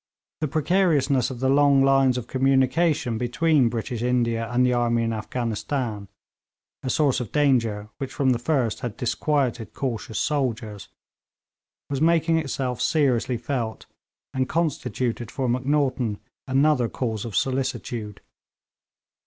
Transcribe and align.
The 0.39 0.47
precariousness 0.47 1.29
of 1.29 1.41
the 1.41 1.49
long 1.49 1.83
lines 1.83 2.17
of 2.17 2.25
communications 2.25 3.19
between 3.19 3.69
British 3.69 4.01
India 4.01 4.49
and 4.49 4.65
the 4.65 4.73
army 4.73 5.03
in 5.03 5.13
Afghanistan 5.13 6.07
a 6.81 6.89
source 6.89 7.19
of 7.19 7.31
danger 7.31 7.87
which 7.99 8.11
from 8.11 8.31
the 8.31 8.39
first 8.39 8.79
had 8.79 8.97
disquieted 8.97 9.75
cautious 9.75 10.17
soldiers 10.17 10.87
was 11.91 12.01
making 12.01 12.39
itself 12.39 12.81
seriously 12.81 13.37
felt, 13.37 13.85
and 14.33 14.49
constituted 14.49 15.29
for 15.29 15.47
Macnaghten 15.47 16.17
another 16.47 16.89
cause 16.89 17.23
of 17.23 17.35
solicitude. 17.35 18.21